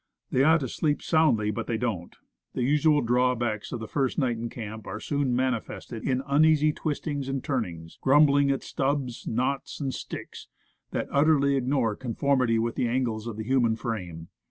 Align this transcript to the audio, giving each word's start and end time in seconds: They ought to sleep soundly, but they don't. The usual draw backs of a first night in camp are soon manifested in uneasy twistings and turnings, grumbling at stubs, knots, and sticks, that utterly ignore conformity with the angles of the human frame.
They 0.31 0.43
ought 0.43 0.61
to 0.61 0.67
sleep 0.67 1.03
soundly, 1.03 1.51
but 1.51 1.67
they 1.67 1.77
don't. 1.77 2.15
The 2.55 2.63
usual 2.63 3.01
draw 3.01 3.35
backs 3.35 3.71
of 3.71 3.83
a 3.83 3.87
first 3.87 4.17
night 4.17 4.35
in 4.35 4.49
camp 4.49 4.87
are 4.87 4.99
soon 4.99 5.35
manifested 5.35 6.03
in 6.07 6.23
uneasy 6.25 6.73
twistings 6.73 7.29
and 7.29 7.43
turnings, 7.43 7.99
grumbling 8.01 8.49
at 8.49 8.63
stubs, 8.63 9.27
knots, 9.27 9.79
and 9.79 9.93
sticks, 9.93 10.47
that 10.89 11.07
utterly 11.11 11.55
ignore 11.55 11.95
conformity 11.95 12.57
with 12.57 12.73
the 12.73 12.87
angles 12.87 13.27
of 13.27 13.37
the 13.37 13.43
human 13.43 13.75
frame. 13.75 14.29